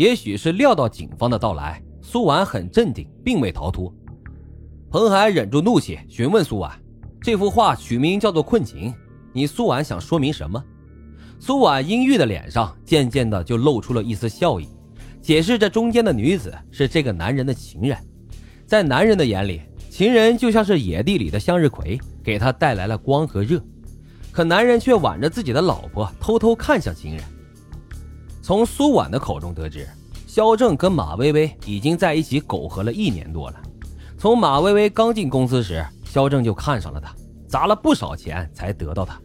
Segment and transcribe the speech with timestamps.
[0.00, 3.94] 也许是料到警方的到来，苏婉很镇定，并未逃脱。
[4.88, 6.72] 彭海忍住怒气，询问苏婉
[7.20, 8.90] ：“这幅画取名叫做《困情》，
[9.34, 10.64] 你苏婉想说明什么？”
[11.38, 14.66] 苏婉阴郁的脸上渐渐的就露出了一丝笑意，
[15.20, 17.94] 解释这中间的女子是这个男人的情人，
[18.64, 19.60] 在男人的眼里，
[19.90, 23.62] 情人就像是野地里的向日葵，给他带来了光和热，
[24.32, 27.22] 可男人却挽着自己的老婆偷偷看向情人。
[28.42, 29.86] 从苏婉的口中得知，
[30.26, 33.60] 肖正跟马薇薇已经在一起苟合了一年多了。
[34.16, 37.14] 从马薇薇刚进公司时，肖正就看上了她，
[37.46, 39.20] 砸了不少钱才得到她。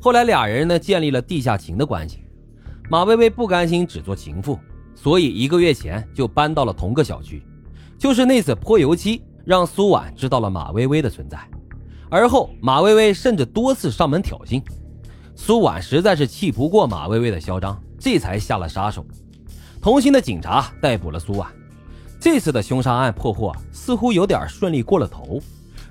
[0.00, 2.20] 后来俩人呢建立了地下情的关系，
[2.88, 4.58] 马薇薇不甘心只做情妇，
[4.94, 7.42] 所以一个月前就搬到了同个小区。
[7.98, 11.38] 就是那次泼油漆，让苏婉知道了马薇薇的存在。
[12.08, 14.62] 而后马薇薇甚至多次上门挑衅，
[15.34, 19.04] 苏婉实在是气不过马薇薇的嚣张，这才下了杀手。
[19.80, 21.50] 同行的警察逮捕了苏婉。
[22.20, 25.42] 这次的凶杀案破获似乎有点顺利过了头，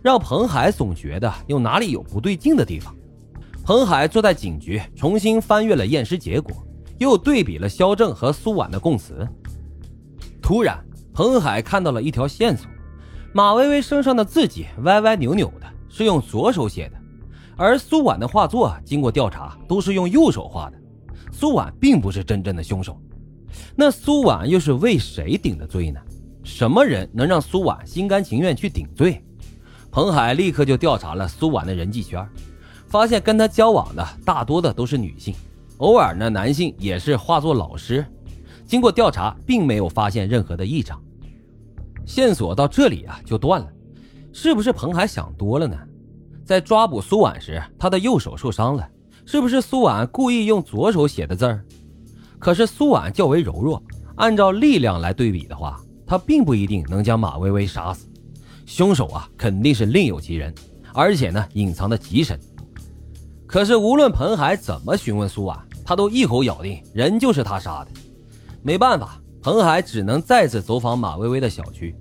[0.02, 2.96] 让彭海总觉得又哪里有不对劲的地方。
[3.66, 6.56] 彭海坐在警局，重新翻阅了验尸结果，
[7.00, 9.28] 又对比了肖正和苏婉的供词。
[10.42, 10.82] 突然，
[11.14, 12.66] 彭海看到了一条线索：
[13.34, 16.96] 马薇薇身上的字迹歪歪扭扭的，是用左手写的；
[17.58, 20.78] 而苏婉的画作经过调查都是用右手画的。
[21.38, 22.98] 苏婉并不是真正的凶手，
[23.76, 26.00] 那苏婉又是为谁顶的罪呢？
[26.46, 29.22] 什么人能让苏婉心甘情愿去顶罪？
[29.92, 32.26] 彭海立刻就调查了苏婉的人际圈。
[32.88, 35.36] 发现跟他交往的大多的都是女性，
[35.80, 38.06] 偶尔呢男性也是化作老师。
[38.66, 41.04] 经过调查，并没有发现任何的异常，
[42.06, 43.68] 线索到这里啊就断了。
[44.32, 45.78] 是不是彭海想多了呢？
[46.46, 48.88] 在抓捕苏婉时，他的右手受伤了，
[49.26, 51.66] 是不是苏婉故意用左手写的字儿？
[52.38, 53.82] 可是苏婉较为柔弱，
[54.16, 58.08] 按照力量来对比的话，他并不一定能将马薇薇杀死。
[58.66, 60.54] 凶手啊肯定是另有其人，
[60.94, 62.40] 而且呢隐藏的极深。
[63.48, 67.92] 可是，无论彭海怎么询问苏婉，他都一口咬定人就是他杀的。
[68.62, 71.96] 没办法，彭海只能再次走访马薇薇的小区。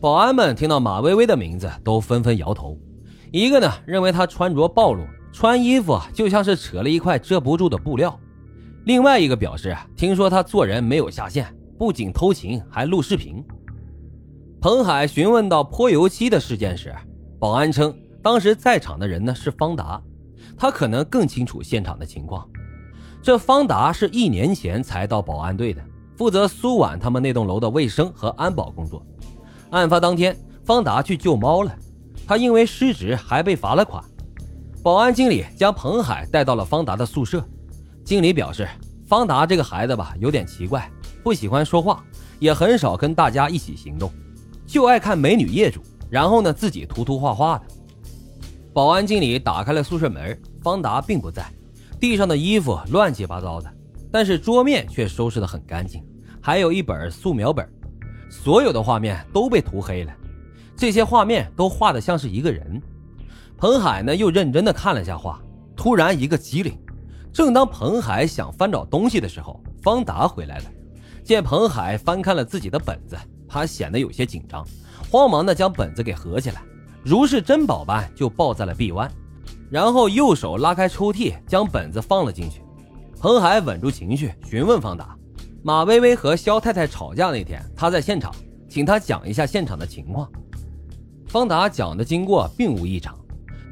[0.00, 2.78] 保安们听到马薇薇的名字，都纷纷摇头。
[3.30, 8.10] 一个呢，认为她穿着暴露，穿衣服就像是扯了一块遮不住的布料；
[8.84, 11.46] 另外一个表示，听说他做人没有下限，
[11.78, 13.42] 不仅偷情，还录视频。
[14.60, 16.94] 彭海询问到泼油漆的事件时，
[17.40, 20.00] 保安称，当时在场的人呢是方达。
[20.56, 22.46] 他可能更清楚现场的情况。
[23.22, 25.82] 这方达是一年前才到保安队的，
[26.16, 29.04] 负责苏婉他们那栋楼的卫生和安保工作。
[29.70, 31.74] 案发当天，方达去救猫了，
[32.26, 34.04] 他因为失职还被罚了款。
[34.82, 37.46] 保安经理将彭海带到了方达的宿舍。
[38.04, 38.68] 经理表示，
[39.06, 40.90] 方达这个孩子吧，有点奇怪，
[41.22, 42.04] 不喜欢说话，
[42.40, 44.12] 也很少跟大家一起行动，
[44.66, 47.64] 就爱看美女业主，然后呢自己涂涂画画的。
[48.72, 51.46] 保安经理打开了宿舍门，方达并不在，
[52.00, 53.72] 地上的衣服乱七八糟的，
[54.10, 56.04] 但是桌面却收拾得很干净，
[56.40, 57.64] 还有一本素描本，
[58.28, 60.12] 所有的画面都被涂黑了，
[60.74, 62.82] 这些画面都画得像是一个人。
[63.62, 65.40] 彭海呢又认真地看了下画，
[65.76, 66.76] 突然一个机灵，
[67.32, 70.64] 正当彭海想翻找东西的时候，方达回来了，
[71.22, 74.66] 见彭海翻看了自己的本子，他显得有些紧张，
[75.08, 76.60] 慌忙地将本子给合起来。
[77.04, 79.08] 如是珍宝般就抱在了臂弯，
[79.70, 82.62] 然后右手拉开抽屉，将本子放了进去。
[83.20, 85.16] 彭海稳住情绪，询问方达
[85.62, 88.34] ：“马薇薇和肖太太吵架那天，他在现场，
[88.68, 90.28] 请他讲一下现场的情况。”
[91.30, 93.16] 方达讲的经过并无异常。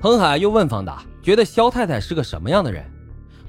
[0.00, 2.82] 彭海又问方达：“觉得肖太太是个什么样的人？”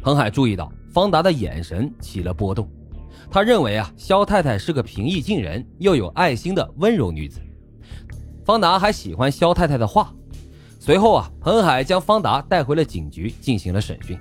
[0.03, 2.69] 彭海注意到方达的眼神起了波动，
[3.29, 7.39] 他认为啊，肖太太是个平易近人又有爱心的温柔女子。
[8.44, 10.13] 方达还喜欢肖太太的画。
[10.78, 14.19] 随后啊，彭海将方达带回了警局进行了审讯。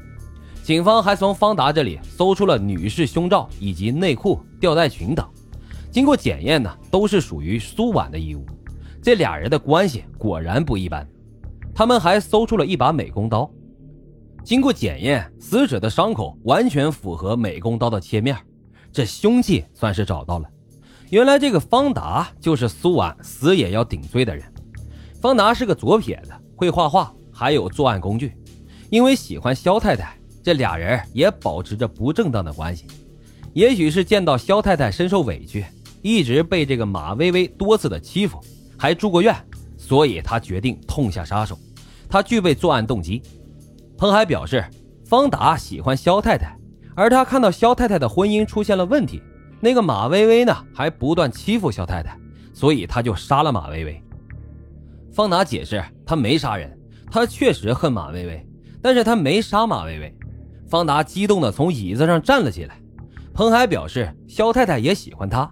[0.63, 5.27] 警方还从方达这里搜出了女士胸罩以及内裤、吊带裙等。
[5.91, 8.47] 经过检验呢，都是属于苏婉的衣物。
[9.03, 11.05] 这俩人的关系果然不一般。
[11.81, 13.51] 他们还搜出了一把美工刀。
[14.45, 18.37] 经过检验，死者的伤口完全符合美工刀的切面，
[18.93, 20.47] 这凶器算是找到了。
[21.09, 24.45] 原来这个方达就是苏婉死也要顶罪的人。
[25.23, 28.37] 方达是个左撇子，会画画，还有作案工具。
[28.91, 32.85] 因为喜欢肖太太，这俩人也保持着不正当的关系。
[33.55, 35.65] 也许是见到肖太太深受委屈，
[36.03, 38.39] 一直被这个马薇薇多次的欺负，
[38.77, 39.35] 还住过院，
[39.79, 41.59] 所以他决定痛下杀手。
[42.11, 43.23] 他具备作案动机。
[43.97, 44.65] 彭海表示，
[45.07, 46.59] 方达喜欢肖太太，
[46.95, 49.23] 而他看到肖太太的婚姻出现了问题。
[49.61, 52.19] 那个马薇薇呢，还不断欺负肖太太，
[52.53, 54.03] 所以他就杀了马薇薇。
[55.13, 56.77] 方达解释，他没杀人，
[57.11, 58.47] 他确实恨马薇薇，
[58.81, 60.17] 但是他没杀马薇薇。
[60.67, 62.81] 方达激动地从椅子上站了起来。
[63.35, 65.51] 彭海表示，肖太太也喜欢他。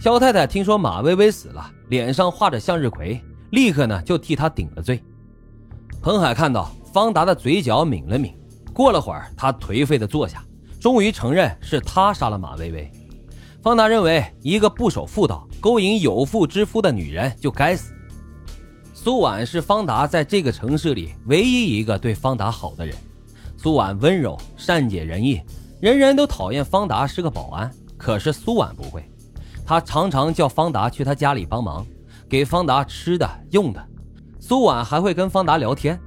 [0.00, 3.20] 肖太太听说马薇薇死了，脸上画着向日葵，
[3.50, 5.02] 立刻呢就替他顶了罪。
[6.02, 8.32] 彭海看到方达的嘴角抿了抿，
[8.72, 10.44] 过了会儿，他颓废地坐下，
[10.80, 12.90] 终于承认是他杀了马薇薇。
[13.62, 17.92] 方达认为，一个不守妇道、勾引有妇之夫的女人就该死。
[18.94, 22.96] 苏婉是方达在这个城市里唯一一个对方达好的人。
[23.56, 25.40] 苏婉温柔、善解人意，
[25.80, 29.02] 人人都讨厌方达是个保安，可是苏婉不会。
[29.64, 31.84] 她常常叫方达去她家里帮忙，
[32.28, 33.84] 给方达吃的、用的。
[34.48, 36.00] 苏婉还会跟方达聊天，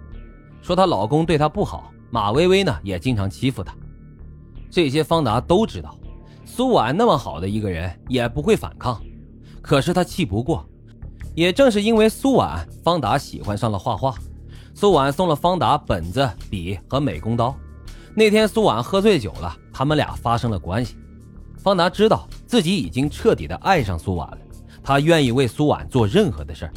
[0.62, 3.76] 说她老公对她不好，马薇薇呢也经常欺负她。
[4.72, 5.94] 这些方达都知道。
[6.46, 8.98] 苏婉那么好的一个人也不会反抗，
[9.62, 10.66] 可是他气不过。
[11.36, 14.16] 也正是因为苏婉，方达喜欢上了画画。
[14.74, 17.54] 苏婉送了方达本子、笔和美工刀。
[18.16, 20.96] 那天苏婉喝醉酒了，他们俩发生了关系。
[21.58, 24.38] 方达知道自己已经彻底的爱上苏婉了，
[24.82, 26.72] 他愿意为苏婉做任何的事儿。